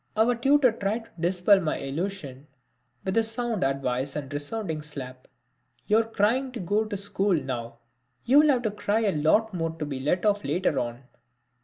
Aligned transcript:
Our 0.17 0.33
tutor 0.33 0.71
tried 0.71 1.03
to 1.05 1.09
dispel 1.19 1.59
my 1.59 1.77
illusion 1.77 2.47
with 3.05 3.23
sound 3.23 3.63
advice 3.63 4.15
and 4.15 4.25
a 4.25 4.33
resounding 4.33 4.81
slap: 4.81 5.27
"You're 5.85 6.05
crying 6.05 6.51
to 6.53 6.59
go 6.59 6.85
to 6.85 6.97
school 6.97 7.35
now, 7.35 7.77
you'll 8.25 8.47
have 8.47 8.63
to 8.63 8.71
cry 8.71 9.01
a 9.01 9.11
lot 9.15 9.53
more 9.53 9.75
to 9.77 9.85
be 9.85 9.99
let 9.99 10.25
off 10.25 10.43
later 10.43 10.79
on." 10.79 11.03